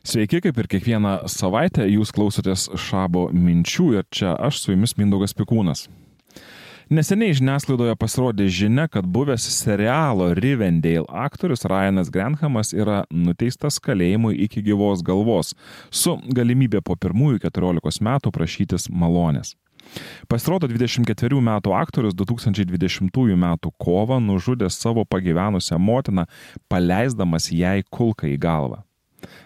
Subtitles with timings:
[0.00, 5.36] Sveiki, kaip ir kiekvieną savaitę jūs klausotės Šabo minčių ir čia aš su jumis Mindaugas
[5.36, 5.90] Pikūnas.
[6.90, 14.64] Neseniai žiniasklaidoje pasirodė žinia, kad buvęs serialo Rivendale aktorius Ryanas Granhamas yra nuteistas kalėjimui iki
[14.64, 15.52] gyvos galvos,
[15.92, 19.52] su galimybė po pirmųjų 14 metų prašytis malonės.
[20.32, 26.24] Pasirodo, 24 metų aktorius 2020 metų kovą nužudė savo pagyvenusią motiną,
[26.72, 28.86] paleisdamas jai kulką į galvą.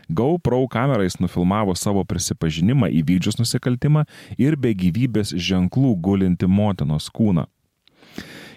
[0.09, 4.05] GoPro kamerais nufilmavo savo prisipažinimą įvykdžius nusikaltimą
[4.39, 7.49] ir be gyvybės ženklų gulinti motinos kūną.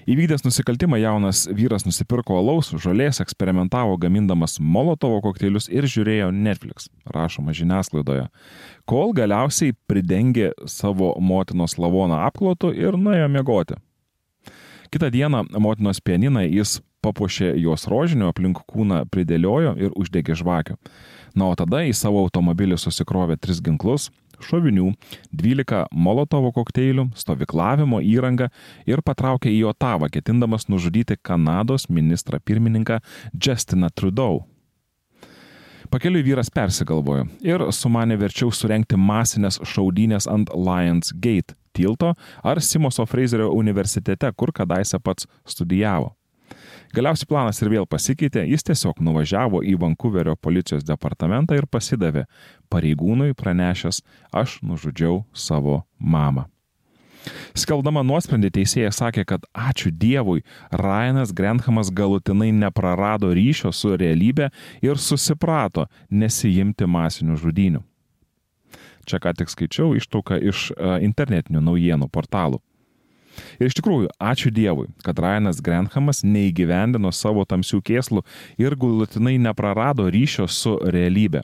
[0.08, 7.52] Įvykdęs nusikaltimą jaunas vyras nusipirko alaus, žolės, eksperimentavo gamindamas molotovo kokteilius ir žiūrėjo Netflix, rašoma
[7.52, 8.30] žiniasklaidoje,
[8.88, 13.76] kol galiausiai pridengė savo motinos lavoną apklotu ir nuėjo miegoti.
[14.96, 20.78] Kitą dieną motinos pianiną jis papuošė jos rožiniu, aplink kūną pridėliojo ir uždegė žvakių.
[21.38, 24.10] Na, o tada į savo automobilį susikrovė tris ginklus-
[24.48, 24.92] šovinių,
[25.32, 28.50] 12 molotovo kokteilių, stovyklavimo įrangą
[28.86, 33.02] ir patraukė į Otavą, ketindamas nužudyti Kanados ministrą pirmininką
[33.34, 34.46] Justiną Trudeau.
[35.90, 43.06] Pakeliui vyras persigalvojo ir sumanė verčiau surenkti masinės šaudynės ant Lions Gate tilto ar Simoso
[43.06, 46.17] Fraserio universitete, kur kadaise pats studijavo.
[46.96, 52.26] Galiausiai planas ir vėl pasikeitė, jis tiesiog nuvažiavo į Vankuverio policijos departamentą ir pasidavė
[52.72, 56.48] pareigūnui pranešęs, aš nužudžiau savo mamą.
[57.58, 64.48] Skeldama nuosprendį teisėja sakė, kad ačiū Dievui, Ryanas Grenhamas galutinai neprarado ryšio su realybė
[64.86, 67.84] ir susiprato nesijimti masinių žudinių.
[69.08, 70.70] Čia ką tik skaičiau ištrauką iš
[71.04, 72.62] internetinių naujienų portalų.
[73.60, 78.24] Ir iš tikrųjų, ačiū Dievui, kad Ryanas Grenhamas neįgyvendino savo tamsių kėslų
[78.62, 81.44] ir galutinai neprarado ryšio su realybė.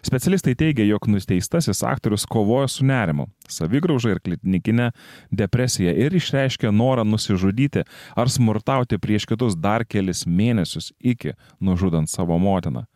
[0.00, 4.90] Specialistai teigia, jog nusteistasis aktorius kovojo su nerimu, savigrauža ir klinikinė
[5.30, 7.84] depresija ir išreiškė norą nusižudyti
[8.16, 12.86] ar smurtauti prieš kitus dar kelis mėnesius iki nužudant savo motiną.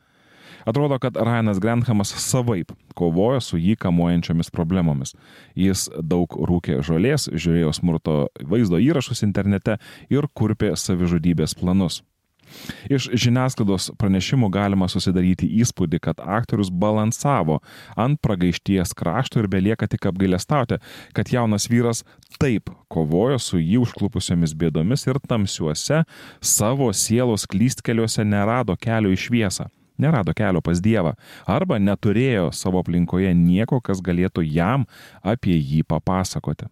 [0.69, 5.15] Atrodo, kad Ryanas Granhamas savaip kovojo su jį kamuojančiomis problemomis.
[5.57, 9.79] Jis daug rūkė žolės, žiūrėjo smurto vaizdo įrašus internete
[10.13, 12.03] ir kurpė savižudybės planus.
[12.91, 17.61] Iš žiniasklaidos pranešimų galima susidaryti įspūdį, kad aktorius balansavo
[17.95, 20.81] ant pragaišties krašto ir belieka tik apgailestauti,
[21.17, 22.03] kad jaunas vyras
[22.43, 26.05] taip kovojo su jį užklupusiomis bėdomis ir tamsiuose
[26.41, 29.71] savo sielos klystkeliuose nerado kelio į šviesą
[30.01, 31.15] nerado kelio pas Dievą
[31.47, 34.87] arba neturėjo savo aplinkoje nieko, kas galėtų jam
[35.23, 36.71] apie jį papasakoti.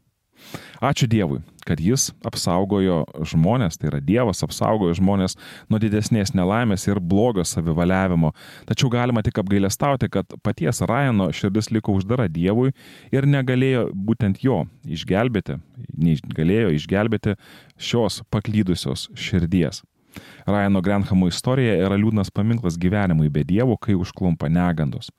[0.78, 5.34] Ačiū Dievui, kad Jis apsaugojo žmonės, tai yra Dievas apsaugojo žmonės
[5.70, 8.30] nuo didesnės nelaimės ir blogio savivaliavimo.
[8.68, 12.70] Tačiau galima tik apgailestauti, kad paties Rajano širdis liko uždara Dievui
[13.10, 15.58] ir negalėjo būtent jo išgelbėti,
[15.98, 17.36] negalėjo išgelbėti
[17.74, 19.82] šios paklydusios širdies.
[20.48, 25.10] Ryano Grenhamo istorija yra liūdnas paminklas gyvenimui be dievų, kai užklumpa negandos.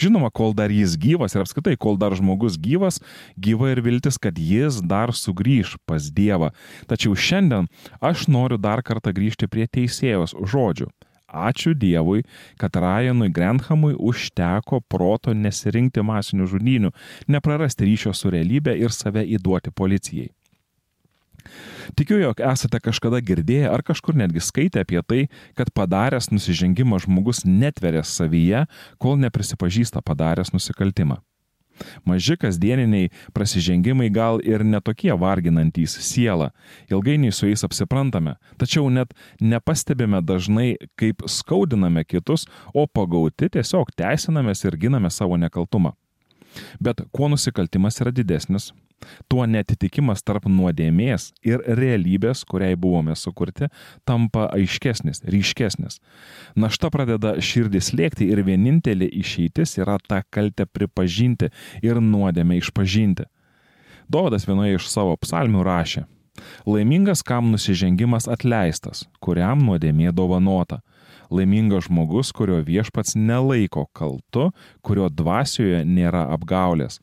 [0.00, 3.00] Žinoma, kol dar jis gyvas ir apskritai, kol dar žmogus gyvas,
[3.40, 6.52] gyva ir viltis, kad jis dar sugrįž pas Dievą.
[6.90, 7.68] Tačiau šiandien
[8.00, 10.90] aš noriu dar kartą grįžti prie teisėjos žodžių.
[11.30, 12.24] Ačiū Dievui,
[12.58, 16.90] kad Ryanui Grenhamui užteko proto nesirinkti masinių žudynių,
[17.30, 20.32] neprarasti ryšio su realybė ir save įduoti policijai.
[21.96, 25.22] Tikiu, jog esate kažkada girdėję ar kažkur netgi skaitę apie tai,
[25.58, 28.66] kad padaręs nusižengimą žmogus netveria savyje,
[28.98, 31.20] kol neprisipažįsta padaręs nusikaltimą.
[32.04, 36.50] Maži kasdieniniai prasižengimai gal ir netokie varginantys sielą,
[36.92, 44.66] ilgainiui su jais apsiprantame, tačiau net nepastebime dažnai, kaip skaudiname kitus, o pagauti tiesiog teisinamės
[44.66, 45.94] ir giname savo nekaltumą.
[46.82, 48.72] Bet kuo nusikaltimas yra didesnis,
[49.30, 53.70] Tuo netitikimas tarp nuodėmės ir realybės, kuriai buvome sukurti,
[54.08, 56.00] tampa aiškesnis, ryškesnis.
[56.56, 61.50] Našta pradeda širdis lėkti ir vienintelė išeitis yra tą kaltę pripažinti
[61.82, 63.28] ir nuodėmę išpažinti.
[64.10, 66.06] Dovydas vienoje iš savo psalmių rašė,
[66.66, 70.80] Laimingas, kam nusižengimas atleistas, kuriam nuodėmė dovanota.
[71.30, 74.48] Laimingas žmogus, kurio viešpats nelaiko kaltu,
[74.82, 76.98] kurio dvasioje nėra apgaulės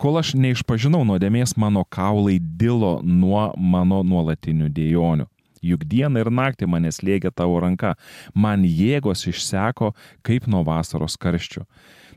[0.00, 5.28] Kol aš neišpažinau nuodėmės, mano kaulai dilo nuo mano nuolatinių dėjonių.
[5.64, 7.94] Juk dieną ir naktį mane slėgė tavo ranka,
[8.34, 9.94] man jėgos išseko
[10.26, 11.64] kaip nuo vasaros karščių.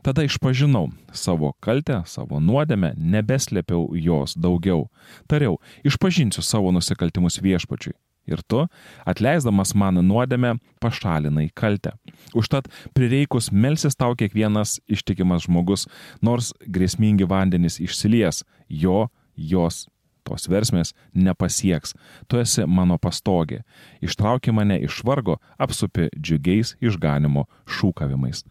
[0.04, 4.86] Tada išpažinau savo kaltę, savo nuodėmę, nebeslėpiau jos daugiau.
[5.30, 7.96] Tariau, išpažinsiu savo nusikaltimus viešpačiui.
[8.28, 8.64] Ir tu,
[9.08, 11.94] atleisdamas man nuodėmę, pašalinai kaltę.
[12.36, 15.86] Užtat prireikus melsis tau kiekvienas ištikimas žmogus,
[16.22, 19.86] nors grėsmingi vandenys išsilies, jo, jos
[20.28, 21.94] tos versmės nepasieks.
[22.28, 23.62] Tu esi mano pastogė.
[24.04, 27.46] Ištrauki mane iš vargo, apsupi džiugiais išganimo
[27.78, 28.44] šūkavimais.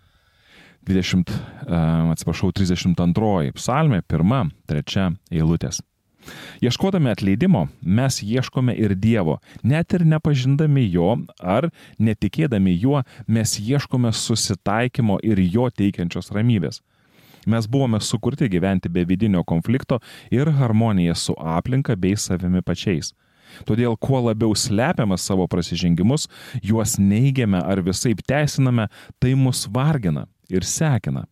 [0.87, 1.33] 20,
[2.13, 5.81] atsiprašau, 32 psalmė, pirma, trečia eilutės.
[6.61, 11.69] Ieškodami atleidimo, mes ieškome ir Dievo, net ir nepažindami Jo ar
[11.99, 16.81] netikėdami Juo, mes ieškome susitaikymo ir Jo teikiančios ramybės.
[17.47, 20.01] Mes buvome sukurti gyventi be vidinio konflikto
[20.31, 23.13] ir harmonija su aplinka bei savimi pačiais.
[23.63, 26.27] Todėl kuo labiau slepiame savo prasižengimus,
[26.61, 28.89] juos neigiame ar visai teisiname,
[29.19, 31.23] tai mus vargina ir sekina.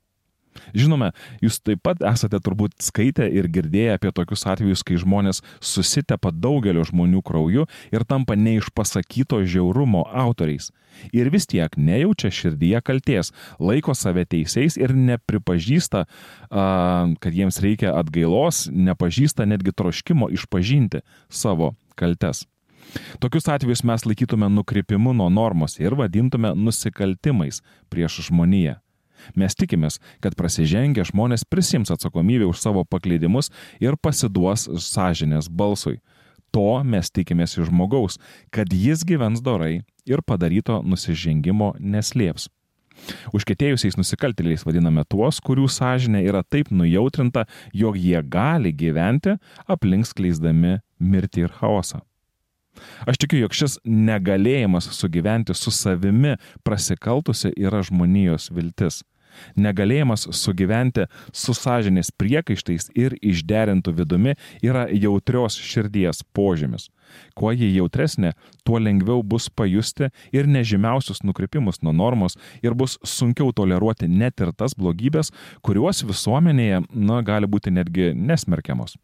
[0.76, 1.12] Žinome,
[1.44, 6.86] jūs taip pat esate turbūt skaitę ir girdėję apie tokius atvejus, kai žmonės susitepa daugelio
[6.88, 10.72] žmonių krauju ir tampa neišpasakyto žiaurumo autoriais.
[11.12, 16.06] Ir vis tiek nejaučia širdyje kalties, laiko save teisėjais ir nepripažįsta,
[16.50, 22.46] kad jiems reikia atgailos, nepažįsta netgi troškimo išpažinti savo kaltes.
[23.20, 28.80] Tokius atvejus mes laikytume nukrypimu nuo normos ir vadintume nusikaltimais prieš žmoniją.
[29.36, 33.52] Mes tikimės, kad prasižengę žmonės prisims atsakomybę už savo paklydimus
[33.82, 35.98] ir pasiduos sąžinės balsui.
[36.56, 38.20] To mes tikimės iš žmogaus,
[38.54, 42.48] kad jis gyvens dorai ir padaryto nusižengimo neslėps.
[43.36, 47.44] Užkėtėjusiais nusikaltėliais vadiname tuos, kurių sąžinė yra taip nujautrinta,
[47.76, 49.36] jog jie gali gyventi
[49.68, 52.02] aplink skleisdami mirtį ir chaosą.
[53.08, 56.36] Aš tikiu, jog šis negalėjimas sugyventi su savimi
[56.68, 59.02] prasikaltusi yra žmonijos viltis.
[59.56, 66.90] Negalėjimas sugyventi su sąžinės priekaištais ir išderintų vidumi yra jautrios širdies požymis.
[67.38, 68.34] Kuo ji jautresnė,
[68.66, 74.52] tuo lengviau bus pajusti ir nežymiausius nukrypimus nuo normos ir bus sunkiau toleruoti net ir
[74.58, 78.98] tas blogybės, kuriuos visuomenėje, na, gali būti netgi nesmerkiamos.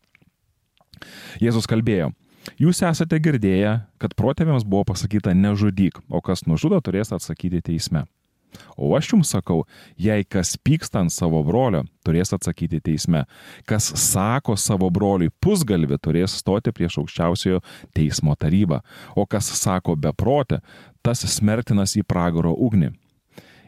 [1.41, 2.11] Jėzus kalbėjo,
[2.57, 8.07] Jūs esate girdėję, kad protėviams buvo pasakyta nežudyk, o kas nužudo turės atsakyti teisme.
[8.77, 9.63] O aš jums sakau,
[9.97, 13.25] jei kas pyksta ant savo brolio, turės atsakyti teisme.
[13.69, 17.61] Kas sako savo broliui pusgalvi, turės stoti prieš aukščiausiojo
[17.95, 18.81] teismo tarybą.
[19.15, 20.61] O kas sako beprotė,
[21.01, 22.91] tas smertinas į pragaro ugnį.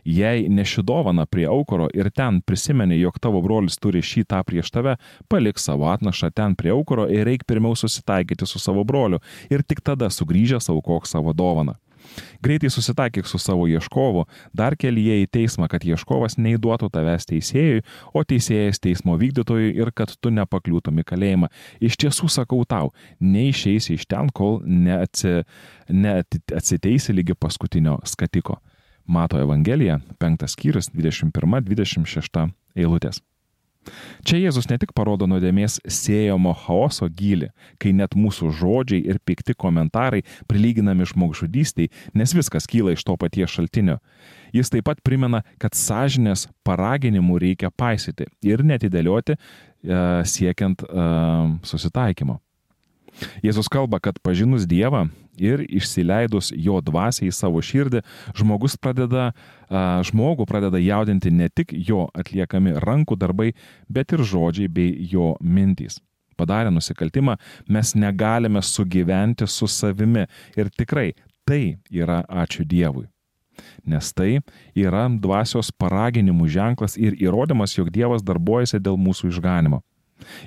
[0.04, 4.98] Jei nešidovana prie aukoro ir ten prisimeni, jog tavo brolis turi šį tą prieš tave,
[5.32, 9.80] palik savo atnašą ten prie aukoro ir reik pirmiau susitaikyti su savo broliu ir tik
[9.80, 11.78] tada sugrįžęs aukok savo dovaną.
[12.44, 14.26] Greitai susitaikyk su savo ieškovu,
[14.56, 17.84] dar kelyje į teismą, kad ieškovas neįduotų tavęs teisėjui,
[18.14, 21.52] o teisėjas teismo vykdytojui ir kad tu nepakliūtum į kalėjimą.
[21.84, 25.42] Iš tiesų sakau tau, neišeisi iš ten, kol neatsi,
[25.90, 28.60] neatsiteisi lygi paskutinio skatiko.
[29.06, 32.50] Mato Evangelija, 5 skyrius, 21-26
[32.80, 33.20] eilutės.
[34.28, 37.50] Čia Jėzus ne tik parodo nuodėmės siejamo chaoso gilį,
[37.82, 43.52] kai net mūsų žodžiai ir pikti komentarai prilyginami žmogžudystiai, nes viskas kyla iš to paties
[43.54, 44.00] šaltinio.
[44.54, 49.40] Jis taip pat primena, kad sąžinės paraginimų reikia paisyti ir netidėlioti e,
[50.30, 51.08] siekiant e,
[51.66, 52.40] susitaikymo.
[53.44, 55.08] Jėzus kalba, kad pažinus Dievą
[55.38, 58.04] ir išsileidus jo dvasiai į savo širdį,
[58.38, 59.32] žmogus pradeda,
[60.10, 63.54] žmogų pradeda jaudinti ne tik jo atliekami rankų darbai,
[63.90, 66.00] bet ir žodžiai bei jo mintys.
[66.38, 67.38] Padarę nusikaltimą,
[67.70, 70.26] mes negalime sugyventi su savimi
[70.58, 71.12] ir tikrai
[71.46, 73.08] tai yra ačiū Dievui.
[73.86, 74.40] Nes tai
[74.74, 79.84] yra dvasios paraginimų ženklas ir įrodymas, jog Dievas darbuojasi dėl mūsų išganimo.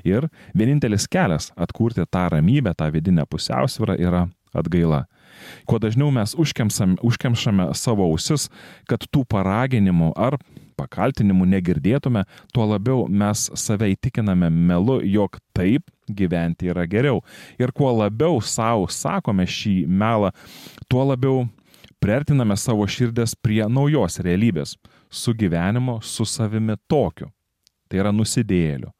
[0.04, 5.04] Ir vienintelis kelias atkurti tą ramybę, tą vidinę pusiausvyrą yra atgaila.
[5.66, 8.48] Kuo dažniau mes užkemšame savo ausis,
[8.88, 10.38] kad tų paraginimų ar
[10.76, 17.22] pakaltinimų negirdėtume, tuo labiau mes save įtikiname melu, jog taip gyventi yra geriau.
[17.60, 20.32] Ir kuo labiau savo sakome šį melą,
[20.88, 21.46] tuo labiau
[22.02, 24.76] priartiname savo širdės prie naujos realybės-
[25.20, 27.30] su gyvenimo, su savimi tokiu.
[27.88, 28.90] Tai yra nusidėliu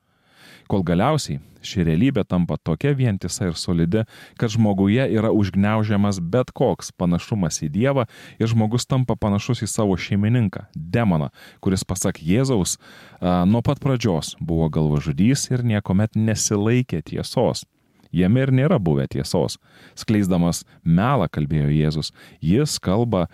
[0.70, 4.04] kol galiausiai ši realybė tampa tokia vientisa ir solidi,
[4.40, 8.06] kad žmoguje yra užgneužiamas bet koks panašumas į Dievą
[8.40, 11.30] ir žmogus tampa panašus į savo šeimininką, demoną,
[11.64, 12.76] kuris pasak Jėzaus
[13.20, 17.66] nuo pat pradžios buvo galvažudys ir niekuomet nesilaikė tiesos.
[18.14, 19.58] Jame ir nėra buvę tiesos.
[19.99, 23.26] Skleisdamas melą, kalbėjo Jėzus, jis kalba,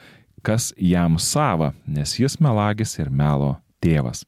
[0.42, 4.24] kas jam sava, nes jis melagis ir melo tėvas.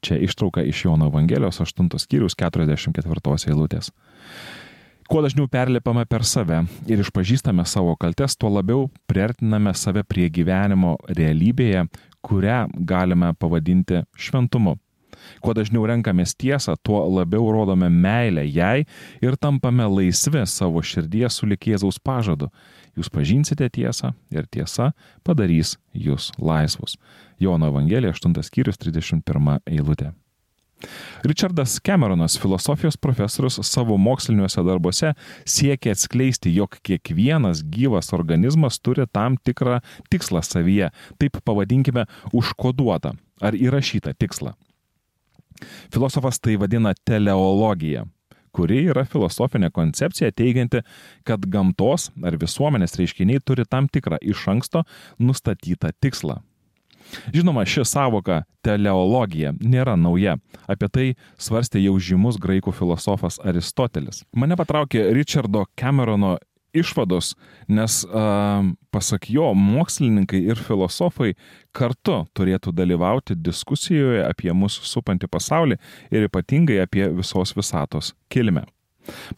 [0.00, 3.92] Čia ištrauka iš Jono Evangelijos 8 skyrius 44 eilutės.
[5.10, 10.94] Kuo dažniau perlipame per save ir išpažįstame savo kaltes, tuo labiau priartiname save prie gyvenimo
[11.08, 11.88] realybėje,
[12.22, 14.76] kurią galime pavadinti šventumu.
[15.42, 18.86] Kuo dažniau renkamės tiesą, tuo labiau rodome meilę jai
[19.20, 22.50] ir tampame laisvi savo širdies sulik Jėzaus pažadu.
[23.00, 24.90] Jūs pažinsite tiesą ir tiesa
[25.24, 26.98] padarys jūs laisvus.
[27.40, 30.10] Jono Evangelija 8 skyrius 31 eilutė.
[31.24, 35.14] Richardas Cameronas, filosofijos profesorius, savo moksliniuose darbuose
[35.48, 39.80] siekia atskleisti, jog kiekvienas gyvas organizmas turi tam tikrą
[40.12, 40.88] tikslą savyje,
[41.20, 44.54] taip pavadinkime, užkoduotą ar įrašytą tikslą.
[45.92, 48.06] Filosofas tai vadina teleologija
[48.52, 50.84] kuri yra filosofinė koncepcija teigianti,
[51.24, 54.84] kad gamtos ar visuomenės reiškiniai turi tam tikrą iš anksto
[55.18, 56.40] nustatytą tikslą.
[57.34, 60.36] Žinoma, ši savoka teleologija nėra nauja.
[60.70, 61.06] Apie tai
[61.40, 64.22] svarstė jau žymus graikų filosofas Aristotelis.
[64.36, 66.36] Mane patraukė Richardo Camerono
[66.76, 67.34] išvados,
[67.68, 68.62] nes a,
[68.94, 71.34] pasak jo, mokslininkai ir filosofai
[71.76, 78.66] kartu turėtų dalyvauti diskusijoje apie mūsų supantį pasaulį ir ypatingai apie visos visatos kilmę.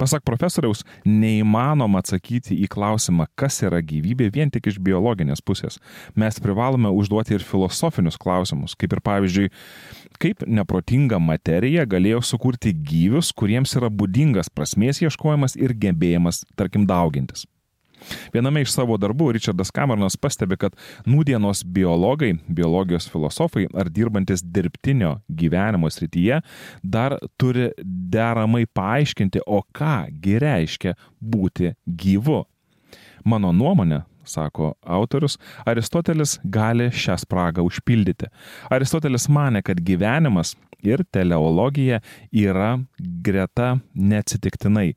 [0.00, 5.78] Pasak profesoriaus, neįmanoma atsakyti į klausimą, kas yra gyvybė vien tik iš biologinės pusės.
[6.18, 9.48] Mes privalome užduoti ir filosofinius klausimus, kaip ir pavyzdžiui,
[10.22, 17.46] kaip neprotinga materija galėjo sukurti gyvius, kuriems yra būdingas prasmės ieškojimas ir gebėjimas, tarkim, daugintis.
[18.34, 20.76] Viename iš savo darbų Richardas Cameronas pastebi, kad
[21.08, 26.42] nūdienos biologai, biologijos filosofai ar dirbantis dirbtinio gyvenimo srityje
[26.82, 32.42] dar turi deramai paaiškinti, o kągi reiškia būti gyvu.
[33.24, 38.28] Mano nuomonė, sako autorius, Aristotelis gali šią spragą užpildyti.
[38.70, 42.00] Aristotelis mane, kad gyvenimas ir teleologija
[42.32, 44.92] yra greta neatsitiktinai.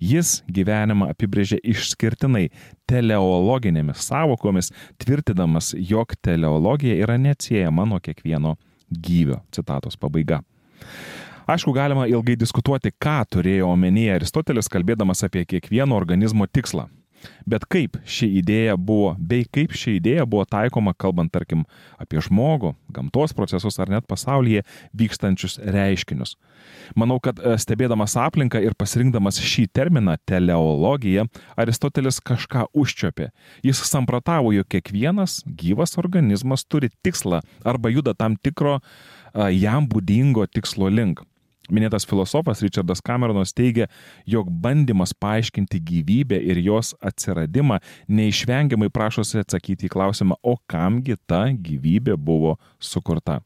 [0.00, 2.48] Jis gyvenimą apibrėžė išskirtinai
[2.90, 4.70] teleologinėmis savokomis,
[5.00, 8.56] tvirtinamas, jog teleologija yra neatsiejama nuo kiekvieno
[8.90, 9.40] gyvio.
[9.54, 10.42] Citatos pabaiga.
[11.50, 16.86] Aišku, galima ilgai diskutuoti, ką turėjo omenyje Aristotelis, kalbėdamas apie kiekvieno organizmo tikslą.
[17.48, 21.64] Bet kaip ši idėja buvo, bei kaip ši idėja buvo taikoma, kalbant, tarkim,
[22.00, 24.64] apie žmogų, gamtos procesus ar net pasaulyje
[24.96, 26.36] vykstančius reiškinius.
[26.98, 31.26] Manau, kad e, stebėdamas aplinką ir pasirinkdamas šį terminą teleologija,
[31.60, 33.30] Aristotelis kažką užčiopė.
[33.66, 38.78] Jis samprotavo, jog kiekvienas gyvas organizmas turi tikslą arba juda tam tikro
[39.34, 41.22] jam būdingo tikslo link.
[41.74, 43.88] Minėtas filosofas Richardas Cameronas teigia,
[44.28, 51.46] jog bandymas paaiškinti gyvybę ir jos atsiradimą neišvengiamai prašosi atsakyti į klausimą, o kamgi ta
[51.54, 53.40] gyvybė buvo sukurta.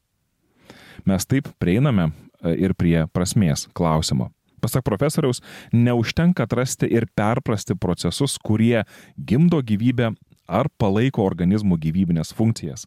[1.05, 4.31] Mes taip prieiname e, ir prie prasmės klausimo.
[4.65, 5.43] Pasak profesoriaus,
[5.77, 8.87] neužtenka atrasti ir perprasti procesus, kurie
[9.21, 10.15] gimdo gyvybę
[10.49, 12.87] ar palaiko organizmų gyvybinės funkcijas.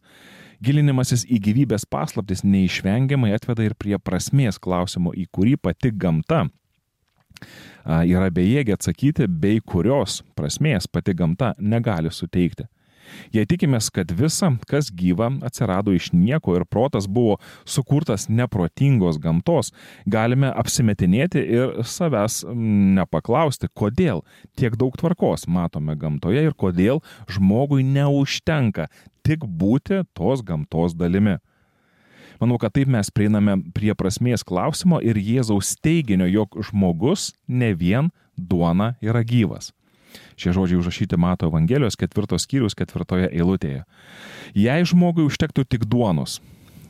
[0.64, 6.48] Gilinimasis į gyvybės paslaptis neišvengiamai atveda ir prie prasmės klausimo, į kurį pati gamta
[7.86, 12.66] yra bejėgė atsakyti, bei kurios prasmės pati gamta negali suteikti.
[13.32, 19.72] Jei tikimės, kad visa, kas gyva, atsirado iš nieko ir protas buvo sukurtas neprotingos gamtos,
[20.04, 22.42] galime apsimetinėti ir savęs
[22.98, 24.24] nepaklausti, kodėl
[24.58, 27.00] tiek daug tvarkos matome gamtoje ir kodėl
[27.32, 28.88] žmogui neužtenka
[29.28, 31.36] tik būti tos gamtos dalimi.
[32.38, 38.12] Manau, kad taip mes prieiname prie prasmės klausimo ir Jėzaus teiginio, jog žmogus ne vien
[38.38, 39.72] duona yra gyvas.
[40.38, 43.82] Šie žodžiai užrašyti Mato Evangelijos ketvirtos skyrius ketvirtoje eilutėje.
[44.56, 46.38] Jei žmogui užtektų tik duonos,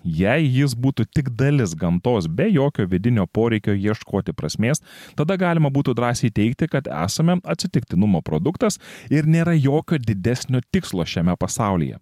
[0.05, 4.85] jei jis būtų tik dalis gamtos be jokio vidinio poreikio ieškoti prasmės,
[5.17, 8.79] tada galima būtų drąsiai teikti, kad esame atsitiktinumo produktas
[9.11, 11.99] ir nėra jokio didesnio tikslo šiame pasaulyje.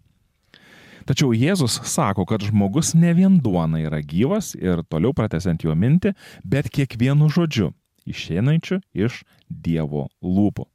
[1.07, 6.17] Tačiau Jėzus sako, kad žmogus ne vien duona yra gyvas ir toliau pratesiant jo mintį,
[6.43, 7.71] bet kiekvienu žodžiu
[8.07, 10.67] išeinančiu iš Dievo lūpų.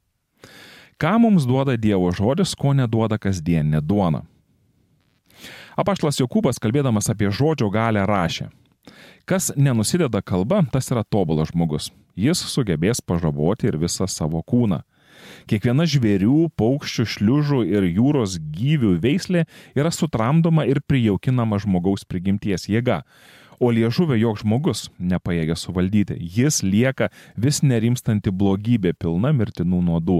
[0.96, 4.22] Ką mums duoda Dievo žodis, ko neduoda kasdieninė duona?
[5.76, 8.48] Apaštlas Jokūbas, kalbėdamas apie žodžio galę, rašė.
[9.28, 11.90] Kas nenusideda kalba, tas yra tobulas žmogus.
[12.18, 14.82] Jis sugebės pažaboti ir visą savo kūną.
[15.50, 19.46] Kiekviena žvėrių, paukščių, šliužų ir jūros gyvių veislė
[19.78, 23.02] yra sutramdoma ir prijaukinama žmogaus prigimties jėga
[23.62, 26.16] o liežuvio joks žmogus nepajėgia suvaldyti.
[26.18, 30.18] Jis lieka vis nerimstanti blogybė pilna mirtinų nuodų.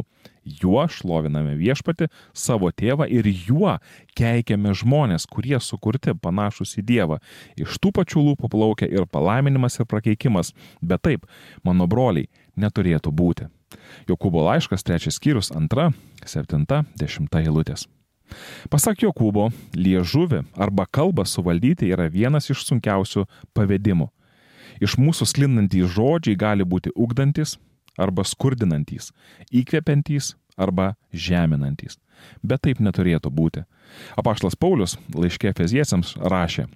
[0.63, 3.77] Juo šloviname viešpati, savo tėvą ir juo
[4.19, 7.19] keikiame žmonės, kurie sukurti panašus į Dievą.
[7.59, 11.27] Iš tų pačių lūpų plaukia ir palaiminimas ir prakeikimas, bet taip,
[11.67, 13.51] mano broliai, neturėtų būti.
[14.11, 15.91] Jokūbo laiškas, trečias skyrius, antra,
[16.27, 17.87] septinta, dešimta eilutės.
[18.73, 23.27] Pasak Jokūbo, liežuvį arba kalbą suvaldyti yra vienas iš sunkiausių
[23.57, 24.09] pavedimų.
[24.83, 27.59] Iš mūsų sklindantys žodžiai gali būti ugdantis
[28.01, 29.11] arba skurdinantys,
[29.53, 31.99] įkvepiantys arba žeminantys.
[32.43, 33.65] Bet taip neturėtų būti.
[34.17, 36.69] Apaštlas Paulius laiškė Feziesiams rašė,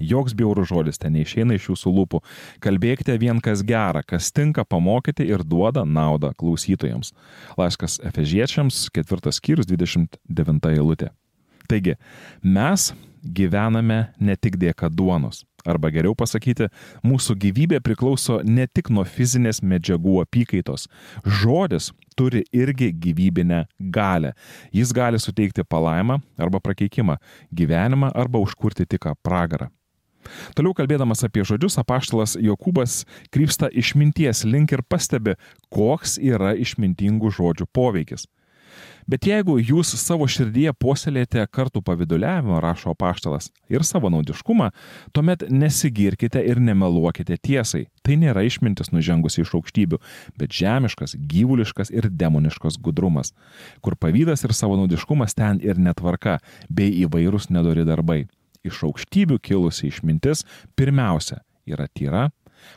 [0.00, 2.22] Joks bjaurų žodis ten neišeina iš jūsų lūpų.
[2.64, 7.12] Kalbėkite vien kas gera, kas tinka pamokyti ir duoda naudą klausytojams.
[7.60, 11.12] Laiškas Efežiečiams, ketvirtas skyrius, 29 eilutė.
[11.68, 11.96] Taigi,
[12.42, 12.90] mes
[13.22, 15.44] gyvename ne tik dėka duonos.
[15.62, 16.66] Arba geriau pasakyti,
[17.06, 20.88] mūsų gyvybė priklauso ne tik nuo fizinės medžiagų apykaitos.
[21.22, 23.60] Žodis turi irgi gyvybinę
[23.94, 24.32] galę.
[24.74, 27.16] Jis gali suteikti palaimą arba prakeikimą,
[27.54, 29.70] gyvenimą arba užkurti tik pragarą.
[30.58, 33.02] Toliau kalbėdamas apie žodžius, apaštalas Jokūbas
[33.34, 35.36] krypsta išminties link ir pastebi,
[35.72, 38.28] koks yra išmintingų žodžių poveikis.
[39.08, 44.70] Bet jeigu jūs savo širdyje puoselėte kartų paviduliavimą, rašo apaštalas, ir savo naudiškumą,
[45.14, 47.88] tuomet nesigirkite ir nemeluokite tiesai.
[48.06, 49.98] Tai nėra išmintis nužengusi iš aukštybių,
[50.38, 53.34] bet žemiškas, gyvuliškas ir demoniškas gudrumas,
[53.82, 56.38] kur pavydas ir savo naudiškumas ten ir netvarka,
[56.70, 58.22] bei įvairūs nedori darbai
[58.66, 60.44] iš aukštybių kilusi išmintis
[60.78, 62.28] pirmiausia yra tyra,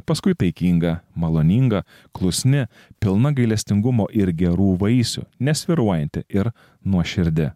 [0.06, 1.84] paskui taikinga, maloninga,
[2.16, 2.66] klusni,
[3.02, 6.52] pilna gailestingumo ir gerų vaisių, nesviruojanti ir
[6.86, 7.52] nuoširdi.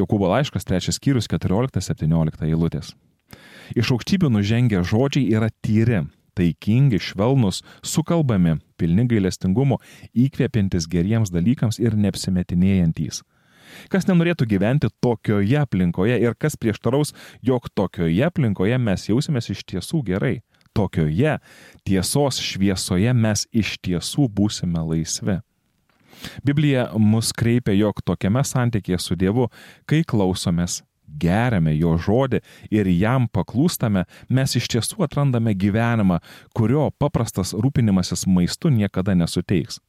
[0.00, 2.94] Jokūbo laiškas 3 skyrius 14-17 eilutės.
[3.76, 6.06] Iš aukštybių nužengę žodžiai yra tyri,
[6.38, 9.80] taikingi, švelnus, sukalbami, pilni gailestingumo,
[10.16, 13.20] įkvepiantis geriems dalykams ir neapsimetinėjantys.
[13.92, 20.02] Kas nenorėtų gyventi tokioje aplinkoje ir kas prieštaraus, jog tokioje aplinkoje mes jausimės iš tiesų
[20.10, 20.38] gerai.
[20.76, 21.38] Tokioje
[21.88, 25.40] tiesos šviesoje mes iš tiesų būsime laisvi.
[26.44, 29.48] Biblija mus kreipia, jog tokiame santykėje su Dievu,
[29.86, 32.40] kai klausomės, geriame jo žodį
[32.74, 36.20] ir jam paklūstame, mes iš tiesų atrandame gyvenimą,
[36.56, 39.80] kurio paprastas rūpinimasis maistu niekada nesuteiks.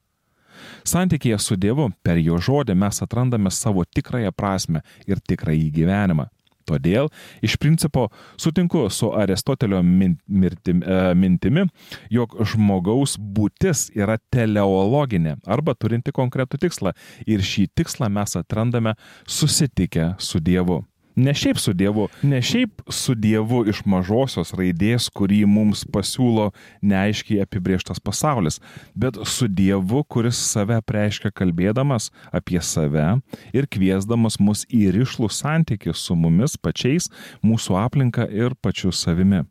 [0.88, 6.30] Santykėje su Dievu per jo žodį mes atrandame savo tikrąją prasme ir tikrąjį gyvenimą.
[6.70, 7.10] Todėl
[7.46, 11.66] iš principo sutinku su Aristotelio mintim, e, mintimi,
[12.14, 16.94] jog žmogaus būtis yra teleologinė arba turinti konkretų tikslą
[17.26, 18.96] ir šį tikslą mes atrandame
[19.26, 20.84] susitikę su Dievu.
[21.20, 26.46] Ne šiaip su Dievu, ne šiaip su Dievu iš mažosios raidės, kurį mums pasiūlo
[26.80, 28.62] neaiškiai apibrieštas pasaulis,
[28.96, 33.18] bet su Dievu, kuris save preiškia kalbėdamas apie save
[33.52, 37.10] ir kviesdamas mus į ryšlų santykių su mumis pačiais,
[37.44, 39.44] mūsų aplinka ir pačiu savimi.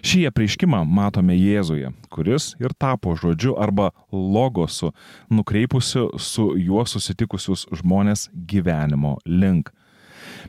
[0.00, 4.94] Šį apreiškimą matome Jėzuje, kuris ir tapo žodžiu arba logosu,
[5.28, 9.68] nukreipusiu su juo susitikusius žmonės gyvenimo link.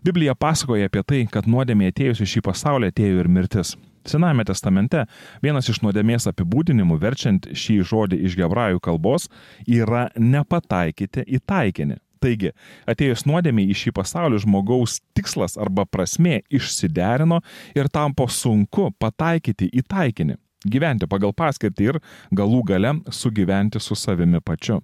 [0.06, 3.76] Biblija pasakoja apie tai, kad nuodėmė atėjus į šį pasaulį atėjo ir mirtis.
[4.08, 5.04] Sename testamente
[5.44, 9.28] vienas iš nuodėmės apibūdinimų, verčiant šį žodį iš hebrajų kalbos,
[9.68, 12.00] yra nepataikyti į taikinį.
[12.20, 12.52] Taigi,
[12.90, 17.40] atėjus nuodėmė į šį pasaulį žmogaus tikslas arba prasme išsiderino
[17.78, 20.36] ir tampo sunku pataikyti į taikinį,
[20.68, 22.02] gyventi pagal paskirtį ir
[22.36, 24.82] galų gale sugyventi su savimi pačiu.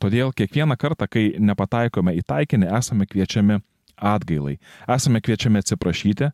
[0.00, 3.60] Todėl kiekvieną kartą, kai nepataikome į taikinį, esame kviečiami
[3.96, 4.58] atgailai.
[4.90, 6.30] Esame kviečiami atsiprašyti,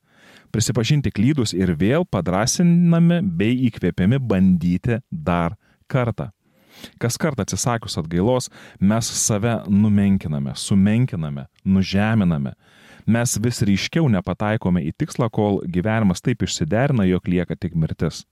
[0.55, 5.57] prisipažinti klydus ir vėl padrasinami bei įkvėpiami bandyti dar
[5.90, 6.31] kartą.
[7.01, 8.49] Kas kartą atsisakius atgailos,
[8.81, 12.55] mes save numenkiname, sumenkiname, nužeminame.
[13.11, 18.23] Mes vis ryškiau nepataikome į tikslą, kol gyvenimas taip išsiderina, jog lieka tik mirtis.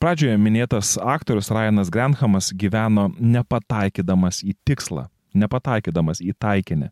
[0.00, 5.06] Pradžioje minėtas aktorius Ryanas Grenhamas gyveno nepataikydamas į tikslą,
[5.38, 6.90] nepataikydamas į taikinį.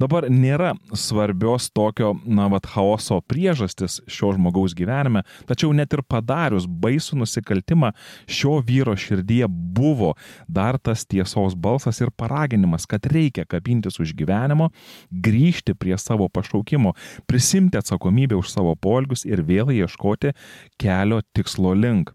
[0.00, 6.66] Dabar nėra svarbios tokio, na, vad, chaoso priežastis šio žmogaus gyvenime, tačiau net ir padarius
[6.66, 7.92] baisų nusikaltimą,
[8.26, 10.14] šio vyro širdyje buvo
[10.48, 14.70] dar tas tiesos balsas ir paraginimas, kad reikia kabintis už gyvenimo,
[15.10, 16.94] grįžti prie savo pašaukimo,
[17.30, 20.34] prisimti atsakomybę už savo polgius ir vėl ieškoti
[20.80, 22.14] kelio tikslo link.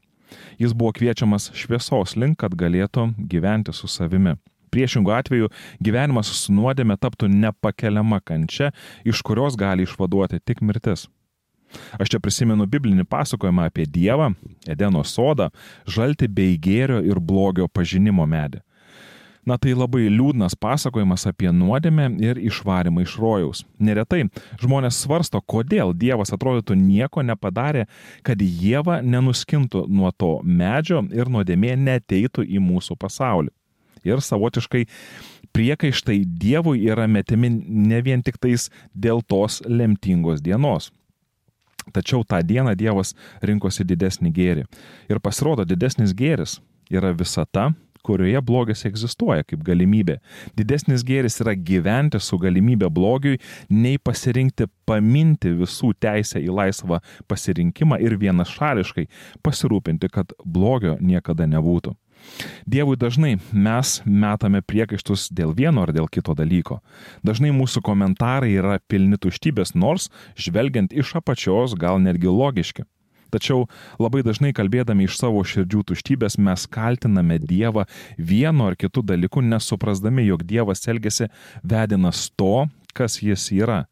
[0.60, 4.36] Jis buvo kviečiamas šviesos link, kad galėtų gyventi su savimi.
[4.72, 5.52] Priešingų atveju
[5.84, 8.72] gyvenimas su nuodėme taptų nepakeliama kančia,
[9.06, 11.08] iš kurios gali išvaduoti tik mirtis.
[12.02, 14.32] Aš čia prisimenu biblinį pasakojimą apie Dievą,
[14.70, 15.50] Edeno sodą,
[15.86, 18.64] žalti bei gėrio ir blogio pažinimo medį.
[19.48, 23.62] Na tai labai liūdnas pasakojimas apie nuodėmę ir išvarimą iš rojaus.
[23.82, 24.26] Neretai
[24.62, 27.88] žmonės svarsto, kodėl Dievas atrodytų nieko nepadarė,
[28.26, 33.54] kad Jėva nenuskintų nuo to medžio ir nuodėmė neteitų į mūsų pasaulį.
[34.08, 34.86] Ir savotiškai
[35.56, 40.92] priekaištai Dievui yra metimi ne vien tik tais dėl tos lemtingos dienos.
[41.94, 44.66] Tačiau tą dieną Dievas rinkosi didesnį gėrį.
[45.10, 46.60] Ir pasirodo, didesnis gėris
[46.94, 47.72] yra visata,
[48.06, 50.20] kurioje blogis egzistuoja kaip galimybė.
[50.58, 58.00] Didesnis gėris yra gyventi su galimybė blogiui, nei pasirinkti paminti visų teisę į laisvą pasirinkimą
[58.04, 59.08] ir vienašališkai
[59.46, 61.96] pasirūpinti, kad blogio niekada nebūtų.
[62.70, 66.80] Dievui dažnai mes metame priekaištus dėl vieno ar dėl kito dalyko.
[67.26, 72.86] Dažnai mūsų komentarai yra pilni tuštybės, nors žvelgiant iš apačios gal netgi logiški.
[73.30, 73.68] Tačiau
[74.02, 77.86] labai dažnai kalbėdami iš savo širdžių tuštybės mes kaltiname Dievą
[78.18, 81.30] vienu ar kitu dalyku, nesuprasdami, jog Dievas elgesi
[81.62, 82.66] vedinas to,
[82.98, 83.84] kas jis yra.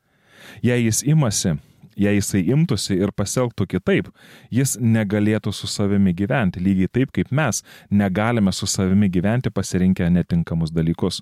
[0.66, 1.58] Jei jis imasi
[1.98, 4.12] jei jisai imtųsi ir pasielgtų kitaip,
[4.54, 10.74] jis negalėtų su savimi gyventi, lygiai taip kaip mes negalime su savimi gyventi pasirinkę netinkamus
[10.76, 11.22] dalykus.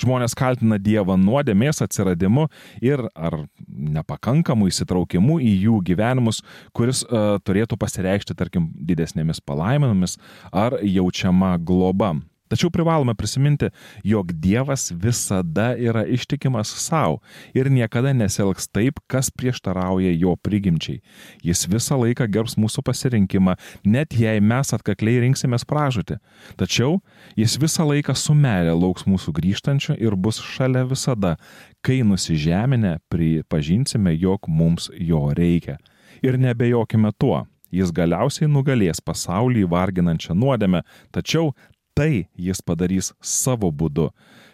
[0.00, 2.46] Žmonės kaltina Dievą nuodėmės atsiradimu
[2.84, 6.40] ir ar nepakankamu įsitraukimu į jų gyvenimus,
[6.76, 10.16] kuris uh, turėtų pasireikšti, tarkim, didesnėmis palaiminomis
[10.52, 12.14] ar jaučiama globa.
[12.48, 13.70] Tačiau privalome prisiminti,
[14.06, 17.18] jog Dievas visada yra ištikimas savo
[17.54, 21.00] ir niekada nesielgs taip, kas prieštarauja jo prigimčiai.
[21.42, 26.20] Jis visą laiką gerbs mūsų pasirinkimą, net jei mes atkakliai rinksimės pražūti.
[26.60, 27.00] Tačiau
[27.36, 31.34] jis visą laiką su meilė lauks mūsų grįžtančio ir bus šalia visada,
[31.82, 35.80] kai nusižeminę pripažinsime, jog mums jo reikia.
[36.22, 40.82] Ir nebejokime tuo, jis galiausiai nugalės pasaulį varginančią nuodėmę,
[41.14, 41.52] tačiau
[41.96, 44.10] tai jis padarys savo būdu.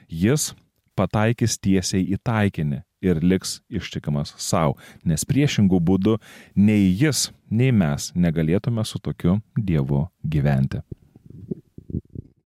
[0.09, 0.53] Jis
[0.99, 6.19] pataikys tiesiai į taikinį ir liks ištikimas savo, nes priešingų būdų
[6.55, 10.85] nei jis, nei mes negalėtume su tokiu Dievu gyventi.